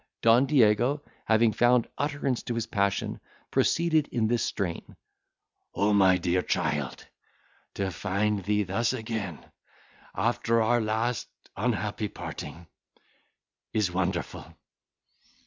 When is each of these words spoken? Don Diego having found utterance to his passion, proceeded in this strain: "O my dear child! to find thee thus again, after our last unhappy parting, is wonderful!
Don 0.23 0.47
Diego 0.47 1.03
having 1.25 1.53
found 1.53 1.87
utterance 1.95 2.41
to 2.41 2.55
his 2.55 2.65
passion, 2.65 3.19
proceeded 3.51 4.07
in 4.07 4.25
this 4.25 4.43
strain: 4.43 4.95
"O 5.75 5.93
my 5.93 6.17
dear 6.17 6.41
child! 6.41 7.05
to 7.75 7.91
find 7.91 8.43
thee 8.43 8.63
thus 8.63 8.93
again, 8.93 9.45
after 10.15 10.59
our 10.59 10.81
last 10.81 11.27
unhappy 11.55 12.07
parting, 12.07 12.65
is 13.73 13.91
wonderful! 13.91 14.57